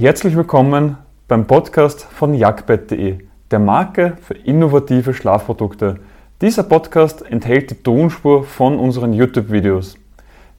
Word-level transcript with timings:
Herzlich 0.00 0.36
willkommen 0.36 0.96
beim 1.26 1.48
Podcast 1.48 2.04
von 2.04 2.32
jagdbett.de, 2.32 3.18
der 3.50 3.58
Marke 3.58 4.16
für 4.22 4.34
innovative 4.34 5.12
Schlafprodukte. 5.12 5.98
Dieser 6.40 6.62
Podcast 6.62 7.26
enthält 7.26 7.72
die 7.72 7.82
Tonspur 7.82 8.44
von 8.44 8.78
unseren 8.78 9.12
YouTube-Videos. 9.12 9.96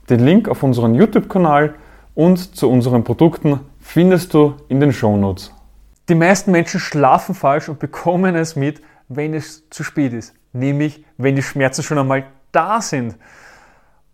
Den 0.10 0.20
Link 0.26 0.50
auf 0.50 0.62
unseren 0.62 0.94
YouTube-Kanal 0.94 1.76
und 2.16 2.54
zu 2.58 2.70
unseren 2.70 3.06
Produkten 3.06 3.62
findest 3.80 4.34
du 4.34 4.56
in 4.68 4.82
den 4.82 4.92
Shownotes. 4.92 5.54
Die 6.10 6.16
meisten 6.16 6.52
Menschen 6.52 6.82
schlafen 6.82 7.34
falsch 7.34 7.70
und 7.70 7.80
bekommen 7.80 8.36
es 8.36 8.58
mit, 8.58 8.82
wenn 9.08 9.34
es 9.34 9.70
zu 9.70 9.86
spät 9.86 10.12
ist, 10.12 10.34
nämlich 10.52 11.06
wenn 11.16 11.38
die 11.38 11.44
Schmerzen 11.44 11.82
schon 11.84 11.98
einmal 11.98 12.26
da 12.52 12.82
sind. 12.82 13.16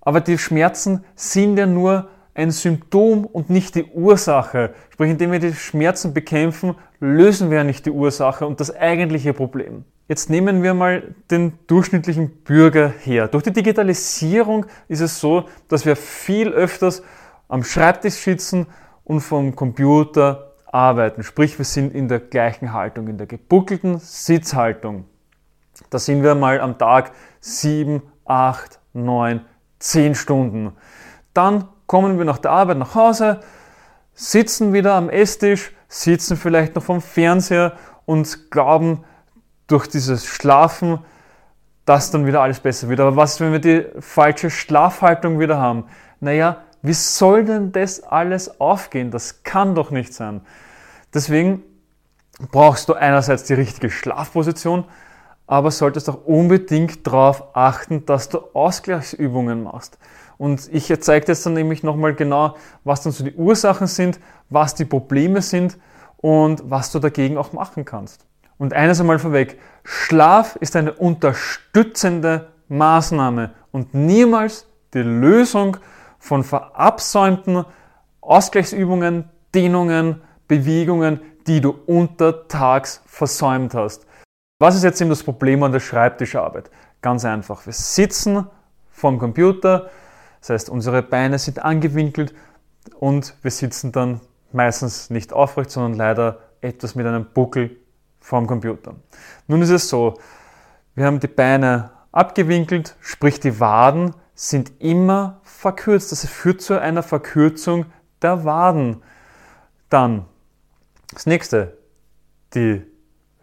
Aber 0.01 0.21
die 0.21 0.37
Schmerzen 0.37 1.03
sind 1.15 1.57
ja 1.57 1.65
nur 1.65 2.09
ein 2.35 2.51
Symptom 2.51 3.25
und 3.25 3.49
nicht 3.49 3.75
die 3.75 3.85
Ursache. 3.85 4.73
Sprich, 4.91 5.09
indem 5.09 5.31
wir 5.31 5.39
die 5.39 5.53
Schmerzen 5.53 6.13
bekämpfen, 6.13 6.75
lösen 6.99 7.49
wir 7.49 7.63
nicht 7.63 7.85
die 7.85 7.91
Ursache 7.91 8.45
und 8.45 8.59
das 8.59 8.75
eigentliche 8.75 9.33
Problem. 9.33 9.85
Jetzt 10.07 10.29
nehmen 10.29 10.61
wir 10.61 10.75
mal 10.75 11.15
den 11.31 11.53
durchschnittlichen 11.65 12.29
Bürger 12.43 12.89
her. 12.89 13.27
Durch 13.27 13.43
die 13.43 13.53
Digitalisierung 13.53 14.67
ist 14.87 14.99
es 14.99 15.19
so, 15.19 15.45
dass 15.67 15.85
wir 15.85 15.95
viel 15.95 16.49
öfters 16.49 17.01
am 17.47 17.63
Schreibtisch 17.63 18.15
sitzen 18.15 18.67
und 19.03 19.21
vom 19.21 19.55
Computer 19.55 20.51
arbeiten. 20.67 21.23
Sprich, 21.23 21.57
wir 21.57 21.65
sind 21.65 21.95
in 21.95 22.07
der 22.07 22.19
gleichen 22.19 22.73
Haltung, 22.73 23.07
in 23.07 23.17
der 23.17 23.27
gebuckelten 23.27 23.97
Sitzhaltung. 23.99 25.05
Da 25.89 25.99
sind 25.99 26.21
wir 26.21 26.35
mal 26.35 26.59
am 26.59 26.77
Tag 26.77 27.11
sieben, 27.39 28.01
acht, 28.25 28.79
neun, 28.93 29.41
zehn 29.79 30.15
Stunden. 30.15 30.73
Dann 31.33 31.67
kommen 31.87 32.17
wir 32.17 32.25
nach 32.25 32.37
der 32.37 32.51
Arbeit 32.51 32.77
nach 32.77 32.95
Hause, 32.95 33.39
sitzen 34.13 34.73
wieder 34.73 34.93
am 34.93 35.09
Esstisch, 35.09 35.73
sitzen 35.87 36.37
vielleicht 36.37 36.75
noch 36.75 36.83
vom 36.83 37.01
Fernseher 37.01 37.73
und 38.05 38.51
glauben 38.51 39.03
durch 39.67 39.87
dieses 39.87 40.25
Schlafen, 40.25 40.99
dass 41.85 42.11
dann 42.11 42.25
wieder 42.25 42.41
alles 42.41 42.59
besser 42.59 42.89
wird. 42.89 42.99
Aber 42.99 43.15
was, 43.15 43.39
wenn 43.39 43.51
wir 43.51 43.59
die 43.59 43.85
falsche 43.99 44.49
Schlafhaltung 44.49 45.39
wieder 45.39 45.59
haben? 45.59 45.85
Naja, 46.19 46.63
wie 46.81 46.93
soll 46.93 47.45
denn 47.45 47.71
das 47.71 48.03
alles 48.03 48.59
aufgehen? 48.59 49.11
Das 49.11 49.43
kann 49.43 49.75
doch 49.75 49.91
nicht 49.91 50.13
sein. 50.13 50.41
Deswegen 51.13 51.63
brauchst 52.51 52.89
du 52.89 52.93
einerseits 52.93 53.43
die 53.43 53.53
richtige 53.53 53.89
Schlafposition, 53.89 54.85
aber 55.47 55.71
solltest 55.71 56.09
auch 56.09 56.25
unbedingt 56.25 57.05
darauf 57.05 57.55
achten, 57.55 58.05
dass 58.05 58.29
du 58.29 58.39
Ausgleichsübungen 58.53 59.63
machst. 59.63 59.97
Und 60.37 60.69
ich 60.73 60.93
zeige 61.01 61.27
jetzt 61.27 61.45
dann 61.45 61.53
nämlich 61.53 61.83
nochmal 61.83 62.13
genau, 62.13 62.55
was 62.83 63.03
dann 63.03 63.13
so 63.13 63.23
die 63.23 63.35
Ursachen 63.35 63.87
sind, 63.87 64.19
was 64.49 64.75
die 64.75 64.85
Probleme 64.85 65.41
sind 65.41 65.77
und 66.17 66.69
was 66.69 66.91
du 66.91 66.99
dagegen 66.99 67.37
auch 67.37 67.53
machen 67.53 67.85
kannst. 67.85 68.25
Und 68.57 68.73
eines 68.73 68.99
einmal 68.99 69.19
vorweg, 69.19 69.59
Schlaf 69.83 70.55
ist 70.57 70.75
eine 70.75 70.93
unterstützende 70.93 72.49
Maßnahme 72.67 73.51
und 73.71 73.93
niemals 73.93 74.67
die 74.93 74.99
Lösung 74.99 75.77
von 76.19 76.43
verabsäumten 76.43 77.65
Ausgleichsübungen, 78.21 79.29
Dehnungen, 79.53 80.21
Bewegungen, 80.47 81.19
die 81.47 81.61
du 81.61 81.75
untertags 81.85 83.01
versäumt 83.05 83.73
hast. 83.73 84.05
Was 84.59 84.75
ist 84.75 84.83
jetzt 84.83 85.01
eben 85.01 85.09
das 85.09 85.23
Problem 85.23 85.61
an 85.63 85.73
der 85.73 85.79
Schreibtischarbeit? 85.79 86.71
Ganz 87.01 87.25
einfach. 87.25 87.65
Wir 87.65 87.73
sitzen 87.73 88.47
vorm 88.89 89.19
Computer, 89.19 89.89
das 90.45 90.51
heißt, 90.51 90.69
unsere 90.69 91.01
Beine 91.01 91.39
sind 91.39 91.65
angewinkelt 91.65 92.35
und 92.99 93.33
wir 93.41 93.49
sitzen 93.49 93.91
dann 93.91 94.21
meistens 94.51 95.09
nicht 95.09 95.33
aufrecht, 95.33 95.71
sondern 95.71 95.95
leider 95.95 96.37
etwas 96.61 96.93
mit 96.93 97.07
einem 97.07 97.25
Buckel 97.33 97.77
vorm 98.19 98.45
Computer. 98.45 98.93
Nun 99.47 99.63
ist 99.63 99.71
es 99.71 99.89
so, 99.89 100.19
wir 100.93 101.07
haben 101.07 101.19
die 101.19 101.27
Beine 101.27 101.89
abgewinkelt, 102.11 102.95
sprich 102.99 103.39
die 103.39 103.59
Waden 103.59 104.13
sind 104.35 104.71
immer 104.77 105.39
verkürzt. 105.41 106.11
Das 106.11 106.27
führt 106.27 106.61
zu 106.61 106.79
einer 106.79 107.01
Verkürzung 107.01 107.87
der 108.21 108.45
Waden. 108.45 109.01
Dann 109.89 110.27
das 111.11 111.25
nächste, 111.25 111.75
die 112.53 112.83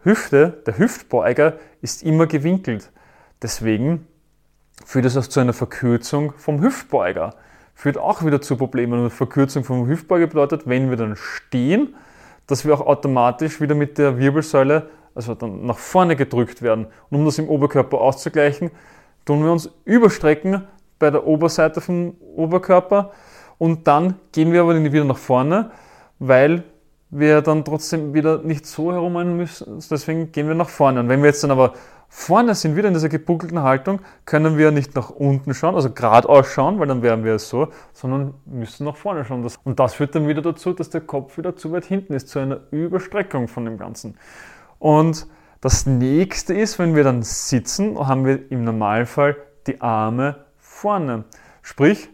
Hüfte, 0.03 0.63
der 0.65 0.77
Hüftbeuger 0.77 1.57
ist 1.81 2.01
immer 2.01 2.27
gewinkelt. 2.27 2.93
Deswegen 3.41 4.07
führt 4.85 5.05
es 5.05 5.17
auch 5.17 5.27
zu 5.27 5.39
einer 5.39 5.53
Verkürzung 5.53 6.33
vom 6.37 6.61
Hüftbeuger. 6.61 7.35
Führt 7.75 7.97
auch 7.97 8.25
wieder 8.25 8.41
zu 8.41 8.55
Problemen. 8.57 9.03
Und 9.03 9.09
Verkürzung 9.09 9.63
vom 9.63 9.87
Hüftbeuger 9.87 10.27
bedeutet, 10.27 10.67
wenn 10.67 10.89
wir 10.89 10.97
dann 10.97 11.15
stehen, 11.15 11.95
dass 12.47 12.65
wir 12.65 12.73
auch 12.73 12.85
automatisch 12.85 13.61
wieder 13.61 13.75
mit 13.75 13.97
der 13.97 14.17
Wirbelsäule, 14.17 14.89
also 15.15 15.35
dann 15.35 15.65
nach 15.65 15.77
vorne 15.77 16.15
gedrückt 16.15 16.61
werden. 16.61 16.87
Und 17.09 17.19
um 17.19 17.25
das 17.25 17.39
im 17.39 17.47
Oberkörper 17.49 17.99
auszugleichen, 17.99 18.71
tun 19.25 19.43
wir 19.43 19.51
uns 19.51 19.69
überstrecken 19.85 20.63
bei 20.99 21.09
der 21.09 21.25
Oberseite 21.25 21.81
vom 21.81 22.15
Oberkörper 22.35 23.11
und 23.57 23.87
dann 23.87 24.15
gehen 24.31 24.51
wir 24.51 24.61
aber 24.61 24.81
wieder 24.83 25.05
nach 25.05 25.17
vorne, 25.17 25.71
weil 26.19 26.63
wir 27.09 27.41
dann 27.41 27.63
trotzdem 27.63 28.13
wieder 28.13 28.39
nicht 28.39 28.65
so 28.65 28.91
herum 28.91 29.13
müssen. 29.37 29.79
Deswegen 29.89 30.31
gehen 30.31 30.47
wir 30.47 30.55
nach 30.55 30.69
vorne. 30.69 30.99
Und 30.99 31.09
wenn 31.09 31.21
wir 31.21 31.27
jetzt 31.27 31.43
dann 31.43 31.51
aber 31.51 31.73
Vorne 32.15 32.53
sind 32.53 32.75
wieder 32.75 32.87
in 32.87 32.93
dieser 32.93 33.09
gebuckelten 33.09 33.63
Haltung, 33.63 33.99
können 34.25 34.55
wir 34.55 34.69
nicht 34.69 34.95
nach 34.95 35.09
unten 35.09 35.55
schauen, 35.55 35.73
also 35.73 35.89
geradeaus 35.89 36.47
schauen, 36.47 36.79
weil 36.79 36.87
dann 36.87 37.01
wären 37.01 37.25
wir 37.25 37.39
so, 37.39 37.69
sondern 37.91 38.35
müssen 38.45 38.85
nach 38.85 38.95
vorne 38.95 39.25
schauen. 39.25 39.45
Und 39.63 39.79
das 39.79 39.95
führt 39.95 40.13
dann 40.13 40.27
wieder 40.27 40.43
dazu, 40.43 40.73
dass 40.73 40.91
der 40.91 41.01
Kopf 41.01 41.39
wieder 41.39 41.55
zu 41.55 41.71
weit 41.71 41.85
hinten 41.85 42.13
ist, 42.13 42.29
zu 42.29 42.37
einer 42.37 42.59
Überstreckung 42.69 43.47
von 43.47 43.65
dem 43.65 43.79
Ganzen. 43.79 44.15
Und 44.77 45.25
das 45.59 45.87
nächste 45.87 46.53
ist, 46.53 46.77
wenn 46.77 46.95
wir 46.95 47.03
dann 47.03 47.23
sitzen, 47.23 47.97
haben 47.97 48.25
wir 48.25 48.51
im 48.51 48.63
Normalfall 48.63 49.35
die 49.65 49.81
Arme 49.81 50.45
vorne. 50.59 51.23
Sprich, 51.63 52.09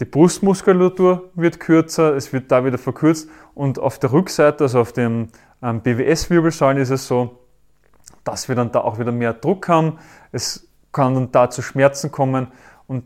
die 0.00 0.06
Brustmuskulatur 0.06 1.30
wird 1.34 1.60
kürzer, 1.60 2.16
es 2.16 2.32
wird 2.32 2.50
da 2.50 2.64
wieder 2.64 2.78
verkürzt 2.78 3.28
und 3.54 3.78
auf 3.78 3.98
der 3.98 4.12
Rückseite, 4.12 4.64
also 4.64 4.80
auf 4.80 4.94
dem 4.94 5.28
ähm, 5.62 5.82
BWS-Wirbelsäulen 5.82 6.78
ist 6.78 6.90
es 6.90 7.06
so, 7.06 7.41
dass 8.24 8.48
wir 8.48 8.54
dann 8.54 8.72
da 8.72 8.80
auch 8.80 8.98
wieder 8.98 9.12
mehr 9.12 9.32
Druck 9.32 9.68
haben. 9.68 9.98
Es 10.30 10.68
kann 10.92 11.14
dann 11.14 11.32
da 11.32 11.50
zu 11.50 11.62
Schmerzen 11.62 12.12
kommen 12.12 12.48
und 12.86 13.04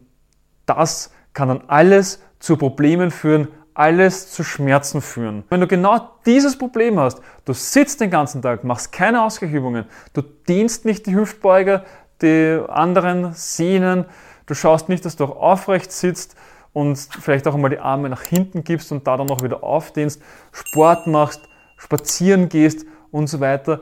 das 0.66 1.12
kann 1.32 1.49
dann 1.49 1.62
alles 1.69 2.21
zu 2.38 2.56
Problemen 2.56 3.10
führen, 3.10 3.49
alles 3.75 4.32
zu 4.32 4.43
Schmerzen 4.43 5.03
führen. 5.03 5.44
Wenn 5.50 5.60
du 5.60 5.66
genau 5.66 6.10
dieses 6.25 6.56
Problem 6.56 6.99
hast, 6.99 7.21
du 7.44 7.53
sitzt 7.53 8.00
den 8.00 8.10
ganzen 8.10 8.41
Tag, 8.41 8.65
machst 8.65 8.91
keine 8.91 9.22
Ausgleichübungen, 9.22 9.84
du 10.15 10.22
dienst 10.22 10.87
nicht 10.87 11.06
die 11.06 11.15
Hüftbeuger, 11.15 11.84
die 12.22 12.62
anderen 12.69 13.34
Sehnen, 13.34 14.06
du 14.47 14.54
schaust 14.54 14.88
nicht, 14.88 15.04
dass 15.04 15.16
du 15.16 15.25
auch 15.25 15.37
aufrecht 15.37 15.93
sitzt 15.93 16.37
und 16.72 16.97
vielleicht 16.97 17.47
auch 17.47 17.54
einmal 17.54 17.71
die 17.71 17.78
Arme 17.78 18.09
nach 18.09 18.22
hinten 18.22 18.65
gibst 18.65 18.93
und 18.93 19.06
da 19.06 19.16
dann 19.16 19.31
auch 19.31 19.43
wieder 19.43 19.62
aufdehnst, 19.62 20.22
Sport 20.53 21.06
machst, 21.06 21.43
spazieren 21.77 22.48
gehst 22.48 22.87
und 23.10 23.27
so 23.27 23.41
weiter, 23.41 23.81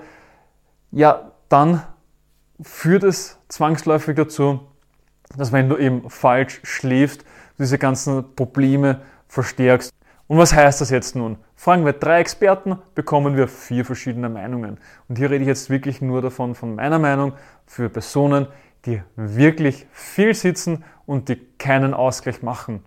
ja, 0.94 1.32
dann 1.48 1.82
führt 2.62 3.02
es 3.02 3.38
zwangsläufig 3.48 4.16
dazu, 4.16 4.60
dass 5.36 5.52
wenn 5.52 5.68
du 5.68 5.76
eben 5.76 6.08
falsch 6.08 6.60
schläfst, 6.62 7.24
diese 7.58 7.78
ganzen 7.78 8.34
Probleme 8.36 9.00
verstärkst. 9.26 9.92
Und 10.26 10.38
was 10.38 10.54
heißt 10.54 10.80
das 10.80 10.90
jetzt 10.90 11.16
nun? 11.16 11.36
Fragen 11.56 11.84
wir 11.84 11.92
drei 11.92 12.20
Experten, 12.20 12.78
bekommen 12.94 13.36
wir 13.36 13.48
vier 13.48 13.84
verschiedene 13.84 14.28
Meinungen. 14.28 14.78
Und 15.08 15.18
hier 15.18 15.30
rede 15.30 15.42
ich 15.42 15.48
jetzt 15.48 15.68
wirklich 15.68 16.00
nur 16.00 16.22
davon, 16.22 16.54
von 16.54 16.76
meiner 16.76 16.98
Meinung, 16.98 17.32
für 17.66 17.88
Personen, 17.88 18.46
die 18.86 19.02
wirklich 19.16 19.86
viel 19.92 20.34
sitzen 20.34 20.84
und 21.06 21.28
die 21.28 21.36
keinen 21.58 21.92
Ausgleich 21.92 22.42
machen. 22.42 22.84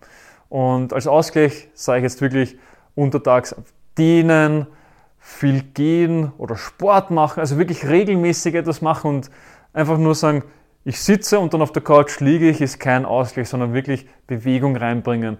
Und 0.48 0.92
als 0.92 1.06
Ausgleich 1.06 1.68
sage 1.74 1.98
ich 1.98 2.04
jetzt 2.04 2.20
wirklich 2.20 2.58
untertags 2.94 3.54
dehnen, 3.96 4.66
viel 5.28 5.62
gehen 5.62 6.32
oder 6.38 6.56
Sport 6.56 7.10
machen, 7.10 7.40
also 7.40 7.58
wirklich 7.58 7.86
regelmäßig 7.86 8.54
etwas 8.54 8.80
machen 8.80 9.10
und 9.10 9.30
einfach 9.74 9.98
nur 9.98 10.14
sagen, 10.14 10.42
ich 10.84 11.00
sitze 11.02 11.38
und 11.38 11.52
dann 11.52 11.60
auf 11.60 11.70
der 11.70 11.82
Couch 11.82 12.18
liege 12.20 12.48
ich, 12.48 12.62
ist 12.62 12.80
kein 12.80 13.04
Ausgleich, 13.04 13.46
sondern 13.48 13.74
wirklich 13.74 14.08
Bewegung 14.26 14.74
reinbringen. 14.74 15.36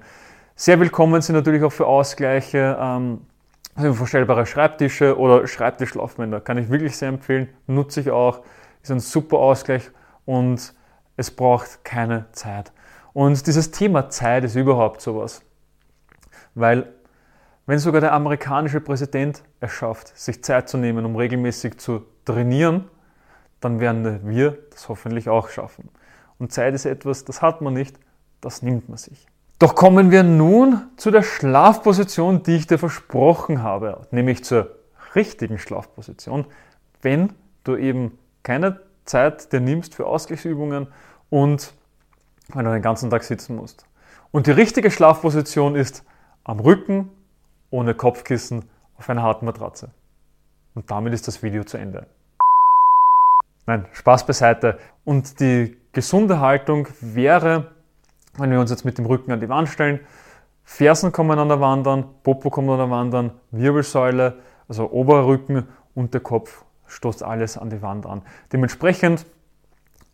Sehr 0.55 0.79
willkommen 0.79 1.23
sind 1.23 1.37
natürlich 1.37 1.63
auch 1.63 1.73
für 1.73 1.87
Ausgleiche 1.87 2.77
ähm, 2.79 3.23
also 3.75 3.95
verstellbare 3.95 4.45
Schreibtische 4.45 5.19
oder 5.19 5.47
Schreibtischlaufbänder. 5.47 6.43
Kann 6.43 6.59
ich 6.59 6.69
wirklich 6.69 6.97
sehr 6.97 7.09
empfehlen, 7.09 7.49
nutze 7.67 8.03
ich 8.03 8.11
auch, 8.11 8.43
ist 8.83 8.91
ein 8.91 9.01
super 9.01 9.39
Ausgleich 9.39 9.91
und 10.27 10.75
es 11.17 11.31
braucht 11.31 11.83
keine 11.83 12.27
Zeit. 12.33 12.73
Und 13.15 13.47
dieses 13.47 13.71
Thema 13.71 14.11
Zeit 14.11 14.45
ist 14.45 14.55
überhaupt 14.55 15.01
sowas, 15.01 15.43
weil 16.55 16.93
wenn 17.69 17.79
sogar 17.79 18.01
der 18.01 18.15
amerikanische 18.15 18.81
Präsident 18.81 19.43
es 19.61 19.73
schafft, 19.73 20.17
sich 20.19 20.43
Zeit 20.43 20.71
zu 20.71 20.79
nehmen, 20.79 21.05
um 21.05 21.17
regelmäßig 21.17 21.77
zu 21.77 22.07
trainieren, 22.25 22.89
dann 23.61 23.79
werden 23.79 24.27
wir 24.27 24.57
das 24.71 24.89
hoffentlich 24.89 25.29
auch 25.29 25.51
schaffen. 25.51 25.91
Und 26.39 26.51
Zeit 26.51 26.73
ist 26.73 26.87
etwas, 26.87 27.27
das 27.27 27.43
hat 27.43 27.61
man 27.61 27.75
nicht, 27.75 27.99
das 28.41 28.63
nimmt 28.63 28.89
man 28.89 28.97
sich. 28.97 29.27
Doch 29.59 29.75
kommen 29.75 30.11
wir 30.11 30.23
nun 30.23 30.81
zu 30.97 31.11
der 31.11 31.23
Schlafposition, 31.23 32.43
die 32.43 32.57
ich 32.57 32.67
dir 32.67 32.79
versprochen 32.79 33.63
habe, 33.63 34.07
nämlich 34.13 34.45
zur 34.45 34.75
richtigen 35.15 35.59
Schlafposition, 35.59 36.47
wenn 37.03 37.35
du 37.65 37.77
eben 37.77 38.17
keine 38.45 38.81
Zeit 39.05 39.53
dir 39.53 39.61
nimmst 39.61 39.95
für 39.95 40.07
Ausgleichsübungen 40.07 40.87
und 41.29 41.75
wenn 42.55 42.65
du 42.65 42.73
den 42.73 42.81
ganzen 42.81 43.11
Tag 43.11 43.25
sitzen 43.25 43.57
musst. 43.57 43.85
Und 44.31 44.47
die 44.47 44.53
richtige 44.53 44.91
Schlafposition 44.91 45.77
ist 45.77 46.03
am 46.45 46.61
Rücken, 46.61 47.11
ohne 47.71 47.95
Kopfkissen, 47.95 48.65
auf 48.97 49.09
einer 49.09 49.23
harten 49.23 49.47
Matratze. 49.47 49.91
Und 50.75 50.91
damit 50.91 51.13
ist 51.13 51.29
das 51.29 51.43
Video 51.43 51.65
zu 51.65 51.77
Ende. 51.77 52.07
Nein, 53.67 53.87
Spaß 53.93 54.27
beiseite. 54.27 54.79
Und 55.05 55.41
die 55.41 55.77
gesunde 55.93 56.41
Haltung 56.41 56.89
wäre, 57.01 57.73
wenn 58.37 58.51
wir 58.51 58.61
uns 58.61 58.71
jetzt 58.71 58.85
mit 58.85 58.99
dem 58.99 59.07
Rücken 59.07 59.31
an 59.33 59.41
die 59.41 59.49
Wand 59.49 59.69
stellen, 59.69 60.01
Fersen 60.65 61.13
kommen 61.13 61.39
an 61.39 61.49
der 61.49 61.61
Wandern, 61.61 62.05
Popo 62.23 62.51
kommt 62.51 62.69
an 62.71 62.79
der 62.79 62.91
Wandern, 62.91 63.31
Wirbelsäule, 63.51 64.39
also 64.69 64.91
Oberrücken 64.91 65.67
und 65.95 66.13
der 66.15 66.21
Kopf 66.21 66.65
stoßt 66.87 67.23
alles 67.23 67.57
an 67.57 67.71
die 67.71 67.83
Wand 67.83 68.07
an. 68.07 68.23
Dementsprechend 68.53 69.27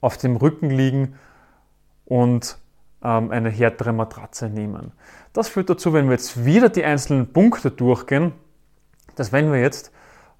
auf 0.00 0.16
dem 0.16 0.36
Rücken 0.36 0.70
liegen 0.70 1.16
und 2.04 2.58
eine 3.04 3.50
härtere 3.50 3.92
Matratze 3.92 4.48
nehmen. 4.48 4.92
Das 5.34 5.48
führt 5.48 5.68
dazu, 5.68 5.92
wenn 5.92 6.06
wir 6.06 6.12
jetzt 6.12 6.44
wieder 6.44 6.70
die 6.70 6.84
einzelnen 6.84 7.32
Punkte 7.32 7.70
durchgehen, 7.70 8.32
dass 9.14 9.30
wenn 9.30 9.52
wir 9.52 9.60
jetzt 9.60 9.92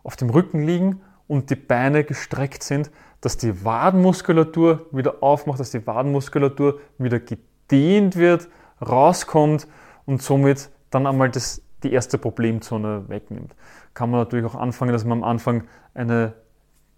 auf 0.02 0.16
dem 0.16 0.30
Rücken 0.30 0.64
liegen 0.64 1.00
und 1.26 1.50
die 1.50 1.56
Beine 1.56 2.04
gestreckt 2.04 2.62
sind, 2.62 2.90
dass 3.20 3.36
die 3.36 3.64
Wadenmuskulatur 3.64 4.86
wieder 4.92 5.22
aufmacht, 5.22 5.60
dass 5.60 5.70
die 5.70 5.86
Wadenmuskulatur 5.86 6.80
wieder 6.98 7.20
gedehnt 7.20 8.16
wird, 8.16 8.48
rauskommt 8.80 9.66
und 10.06 10.22
somit 10.22 10.70
dann 10.90 11.06
einmal 11.06 11.30
das, 11.30 11.62
die 11.82 11.92
erste 11.92 12.18
Problemzone 12.18 13.08
wegnimmt. 13.08 13.54
Kann 13.94 14.10
man 14.10 14.20
natürlich 14.20 14.46
auch 14.46 14.54
anfangen, 14.54 14.92
dass 14.92 15.04
man 15.04 15.18
am 15.18 15.24
Anfang 15.24 15.64
eine 15.94 16.34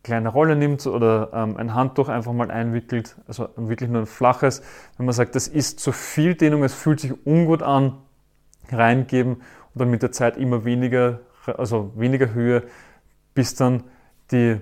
kleine 0.07 0.29
Rolle 0.29 0.55
nimmt 0.55 0.87
oder 0.87 1.31
ähm, 1.35 1.57
ein 1.57 1.75
Handtuch 1.75 2.09
einfach 2.09 2.33
mal 2.33 2.51
einwickelt, 2.51 3.17
also 3.27 3.49
wirklich 3.57 3.91
nur 3.91 4.03
ein 4.03 4.07
flaches. 4.07 4.63
Wenn 4.97 5.07
man 5.07 5.15
sagt, 5.15 5.35
das 5.35 5.49
ist 5.49 5.81
zu 5.81 5.91
viel 5.91 6.37
Dehnung, 6.37 6.63
es 6.63 6.75
fühlt 6.75 7.01
sich 7.01 7.13
ungut 7.27 7.63
an, 7.63 7.99
reingeben 8.71 9.35
und 9.35 9.43
dann 9.75 9.91
mit 9.91 10.03
der 10.03 10.13
Zeit 10.13 10.37
immer 10.37 10.65
weniger, 10.65 11.21
also 11.59 11.93
weniger 11.97 12.33
Höhe, 12.33 12.63
bis 13.35 13.57
dann 13.57 13.83
die 14.31 14.61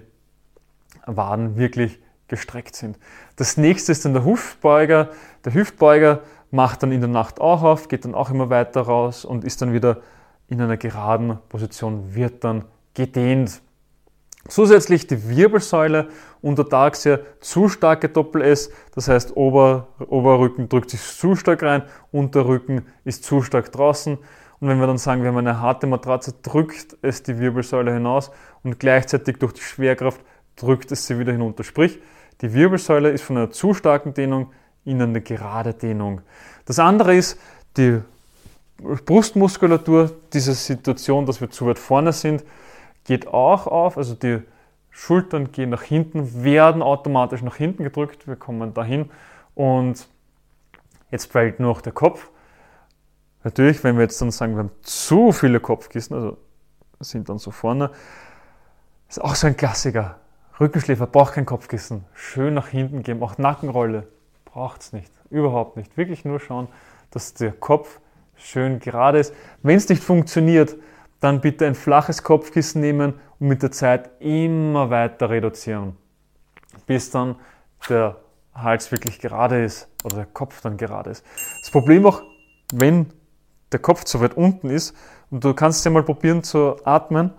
Waden 1.05 1.59
wirklich 1.59 2.01
gestreckt 2.29 2.75
sind. 2.75 2.99
Das 3.37 3.59
nächste 3.59 3.93
ist 3.93 4.07
dann 4.07 4.15
der 4.15 4.25
Hüftbeuger. 4.25 5.11
Der 5.45 5.53
Hüftbeuger 5.53 6.21
macht 6.51 6.83
dann 6.83 6.91
in 6.91 7.01
der 7.01 7.11
Nacht 7.11 7.39
auch 7.39 7.63
auf, 7.63 7.89
geht 7.89 8.07
dann 8.07 8.15
auch 8.15 8.31
immer 8.31 8.49
weiter 8.49 8.81
raus 8.81 9.27
und 9.27 9.45
ist 9.45 9.61
dann 9.61 9.75
wieder 9.75 9.99
in 10.49 10.59
einer 10.59 10.79
geraden 10.79 11.37
Position, 11.51 12.15
wird 12.15 12.45
dann 12.45 12.65
gedehnt. 12.95 13.61
Zusätzlich 14.49 15.07
die 15.07 15.29
Wirbelsäule 15.29 16.09
untertags 16.43 17.05
ja 17.05 17.19
zu 17.41 17.69
starke 17.69 18.11
Doppel-S, 18.11 18.71
das 18.95 19.09
heißt 19.09 19.37
Ober, 19.37 19.89
Oberrücken 20.07 20.69
drückt 20.69 20.91
sich 20.91 21.01
zu 21.01 21.35
stark 21.35 21.63
rein, 21.63 21.83
Unterrücken 22.13 22.87
ist 23.05 23.25
zu 23.25 23.43
stark 23.43 23.73
draußen. 23.73 24.19
Und 24.61 24.69
wenn 24.69 24.79
wir 24.79 24.87
dann 24.87 24.99
sagen, 24.99 25.23
wir 25.23 25.29
haben 25.29 25.39
eine 25.39 25.61
harte 25.61 25.87
Matratze, 25.87 26.35
drückt 26.43 26.97
es 27.01 27.23
die 27.23 27.39
Wirbelsäule 27.39 27.93
hinaus 27.93 28.31
und 28.63 28.79
gleichzeitig 28.79 29.39
durch 29.39 29.55
die 29.55 29.63
Schwerkraft 29.63 30.21
drückt 30.57 30.93
es 30.93 31.07
sie 31.07 31.19
wieder 31.19 31.33
hinunter. 31.33 31.65
Sprich, 31.65 31.99
die 32.41 32.53
Wirbelsäule 32.53 33.11
ist 33.11 33.25
von 33.25 33.39
einer 33.39 33.51
zu 33.51 33.73
starken 33.75 34.13
Dehnung 34.13 34.53
in 34.85 35.01
eine 35.01 35.23
gerade 35.23 35.73
Dehnung. 35.73 36.21
Das 36.67 36.79
andere 36.79 37.17
ist 37.17 37.39
die 37.77 38.01
Brustmuskulatur, 39.07 40.13
diese 40.33 40.53
Situation, 40.53 41.25
dass 41.27 41.41
wir 41.41 41.51
zu 41.51 41.67
weit 41.67 41.79
vorne 41.79 42.13
sind, 42.13 42.45
geht 43.05 43.27
auch 43.29 43.67
auf. 43.67 43.97
Also 43.97 44.15
die 44.15 44.43
Schultern 44.91 45.53
gehen 45.53 45.71
nach 45.71 45.83
hinten, 45.83 46.45
werden 46.45 46.83
automatisch 46.83 47.43
nach 47.43 47.57
hinten 47.57 47.85
gedrückt. 47.85 48.27
Wir 48.27 48.37
kommen 48.37 48.75
dahin 48.75 49.11
und 49.55 50.09
jetzt 51.11 51.31
fällt 51.31 51.61
nur 51.61 51.71
noch 51.71 51.81
der 51.81 51.93
Kopf. 51.93 52.31
Natürlich, 53.43 53.85
wenn 53.85 53.97
wir 53.97 54.03
jetzt 54.03 54.21
dann 54.23 54.31
sagen, 54.31 54.55
wir 54.55 54.61
haben 54.61 54.71
zu 54.83 55.33
viele 55.33 55.61
Kopfkissen, 55.61 56.17
also 56.17 56.39
sind 57.01 57.29
dann 57.29 57.39
so 57.39 57.51
vorne, 57.51 57.91
ist 59.09 59.21
auch 59.21 59.35
so 59.35 59.47
ein 59.47 59.57
Klassiker. 59.57 60.19
Rückenschläfer 60.59 61.07
braucht 61.07 61.35
kein 61.35 61.45
Kopfkissen. 61.45 62.05
Schön 62.15 62.55
nach 62.55 62.69
hinten 62.69 63.03
gehen, 63.03 63.23
auch 63.23 63.37
Nackenrolle 63.37 64.07
braucht 64.45 64.83
es 64.83 64.93
nicht. 64.93 65.13
Überhaupt 65.31 65.77
nicht. 65.77 65.97
Wirklich 65.97 66.25
nur 66.25 66.41
schauen, 66.41 66.69
dass 67.11 67.35
der 67.35 67.53
Kopf 67.53 68.01
schön 68.37 68.79
gerade 68.79 69.19
ist. 69.19 69.35
Wenn 69.63 69.77
es 69.77 69.89
nicht 69.89 70.03
funktioniert, 70.03 70.77
dann 71.25 71.41
bitte 71.41 71.67
ein 71.67 71.75
flaches 71.75 72.23
Kopfkissen 72.23 72.83
nehmen 72.83 73.15
und 73.41 73.49
mit 73.49 73.63
der 73.63 73.73
Zeit 73.73 74.11
immer 74.21 74.91
weiter 74.91 75.31
reduzieren, 75.31 75.97
bis 76.87 77.11
dann 77.11 77.37
der 77.89 78.17
Hals 78.55 78.93
wirklich 78.93 79.19
gerade 79.21 79.65
ist 79.65 79.89
oder 80.05 80.17
der 80.17 80.27
Kopf 80.27 80.61
dann 80.61 80.77
gerade 80.77 81.11
ist. 81.11 81.25
Das 81.63 81.71
Problem 81.71 82.05
auch, 82.05 82.23
wenn 82.75 83.07
der 83.73 83.81
Kopf 83.81 84.05
zu 84.05 84.21
weit 84.21 84.37
unten 84.37 84.69
ist 84.69 84.95
und 85.31 85.43
du 85.43 85.55
kannst 85.55 85.85
ja 85.85 85.91
mal 85.91 86.03
probieren 86.03 86.43
zu 86.43 86.77
atmen, 86.85 87.33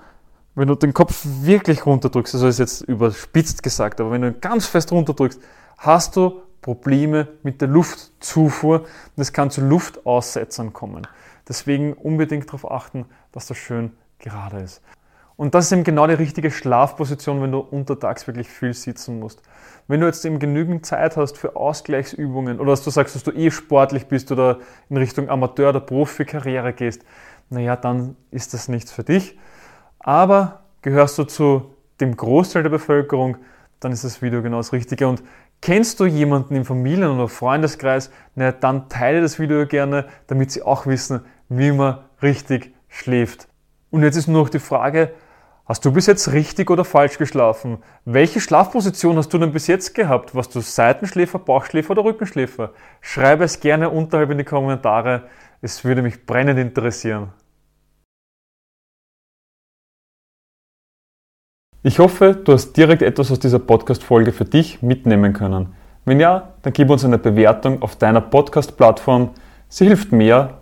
wenn 0.55 0.67
du 0.67 0.75
den 0.75 0.93
Kopf 0.93 1.21
wirklich 1.23 1.85
runterdrückst, 1.85 2.33
also 2.33 2.47
ist 2.47 2.59
jetzt 2.59 2.81
überspitzt 2.81 3.61
gesagt, 3.61 4.01
aber 4.01 4.11
wenn 4.11 4.21
du 4.21 4.27
ihn 4.29 4.41
ganz 4.41 4.65
fest 4.65 4.91
runterdrückst, 4.91 5.39
hast 5.77 6.15
du 6.15 6.41
Probleme 6.61 7.27
mit 7.43 7.61
der 7.61 7.67
Luftzufuhr 7.67 8.79
und 8.79 9.21
es 9.21 9.31
kann 9.31 9.51
zu 9.51 9.61
Luftaussetzern 9.61 10.73
kommen. 10.73 11.07
Deswegen 11.47 11.93
unbedingt 11.93 12.47
darauf 12.47 12.69
achten, 12.69 13.05
dass 13.31 13.47
das 13.47 13.57
schön 13.57 13.91
gerade 14.19 14.59
ist. 14.59 14.81
Und 15.37 15.53
das 15.53 15.65
ist 15.65 15.73
eben 15.73 15.83
genau 15.83 16.07
die 16.07 16.13
richtige 16.13 16.49
Schlafposition, 16.49 17.41
wenn 17.41 17.51
du 17.51 17.59
untertags 17.59 18.25
wirklich 18.25 18.47
viel 18.47 18.73
sitzen 18.73 19.19
musst. 19.19 19.41
Wenn 19.87 19.99
du 19.99 20.07
jetzt 20.07 20.23
eben 20.25 20.39
genügend 20.39 20.85
Zeit 20.85 21.17
hast 21.17 21.37
für 21.37 21.55
Ausgleichsübungen 21.57 22.59
oder 22.59 22.71
dass 22.71 22.83
du 22.83 22.89
sagst, 22.89 23.15
dass 23.15 23.23
du 23.23 23.31
eh 23.31 23.51
sportlich 23.51 24.07
bist 24.07 24.31
oder 24.31 24.59
in 24.89 24.97
Richtung 24.97 25.29
Amateur- 25.29 25.69
oder 25.69 25.81
Profikarriere 25.81 26.73
gehst, 26.73 27.03
naja, 27.49 27.75
dann 27.75 28.15
ist 28.31 28.53
das 28.53 28.69
nichts 28.69 28.91
für 28.91 29.03
dich. 29.03 29.37
Aber 29.99 30.63
gehörst 30.81 31.17
du 31.17 31.25
zu 31.25 31.73
dem 31.99 32.15
Großteil 32.15 32.63
der 32.63 32.69
Bevölkerung, 32.69 33.37
dann 33.79 33.91
ist 33.91 34.03
das 34.03 34.21
Video 34.21 34.41
genau 34.41 34.57
das 34.57 34.73
Richtige. 34.73 35.07
Und 35.07 35.21
kennst 35.61 35.99
du 35.99 36.05
jemanden 36.05 36.55
im 36.55 36.65
Familien- 36.65 37.11
oder 37.11 37.27
Freundeskreis, 37.27 38.09
na, 38.35 38.51
dann 38.51 38.89
teile 38.89 39.21
das 39.21 39.37
Video 39.37 39.65
gerne, 39.67 40.05
damit 40.27 40.51
sie 40.51 40.63
auch 40.63 40.87
wissen, 40.87 41.21
wie 41.49 41.71
man 41.71 41.99
richtig 42.21 42.73
schläft. 42.87 43.47
Und 43.91 44.03
jetzt 44.03 44.15
ist 44.15 44.27
nur 44.27 44.43
noch 44.43 44.49
die 44.49 44.59
Frage, 44.59 45.13
hast 45.65 45.85
du 45.85 45.91
bis 45.91 46.07
jetzt 46.07 46.31
richtig 46.31 46.69
oder 46.69 46.83
falsch 46.83 47.17
geschlafen? 47.17 47.77
Welche 48.03 48.39
Schlafposition 48.39 49.17
hast 49.17 49.33
du 49.33 49.37
denn 49.37 49.51
bis 49.51 49.67
jetzt 49.67 49.95
gehabt? 49.95 50.35
Warst 50.35 50.55
du 50.55 50.59
Seitenschläfer, 50.59 51.39
Bauchschläfer 51.39 51.91
oder 51.91 52.03
Rückenschläfer? 52.03 52.71
Schreibe 53.01 53.43
es 53.43 53.59
gerne 53.59 53.89
unterhalb 53.89 54.31
in 54.31 54.37
die 54.37 54.43
Kommentare. 54.43 55.23
Es 55.61 55.83
würde 55.83 56.01
mich 56.01 56.25
brennend 56.25 56.59
interessieren. 56.59 57.31
Ich 61.83 61.99
hoffe, 61.99 62.33
du 62.33 62.53
hast 62.53 62.73
direkt 62.73 63.03
etwas 63.03 63.31
aus 63.31 63.39
dieser 63.39 63.59
Podcast-Folge 63.59 64.31
für 64.31 64.45
dich 64.45 64.81
mitnehmen 64.81 65.33
können. 65.33 65.75
Wenn 66.03 66.19
ja, 66.19 66.53
dann 66.63 66.73
gib 66.73 66.89
uns 66.89 67.05
eine 67.05 67.19
Bewertung 67.19 67.81
auf 67.83 67.95
deiner 67.95 68.21
Podcast-Plattform. 68.21 69.35
Sie 69.69 69.85
hilft 69.85 70.11
mehr, 70.11 70.61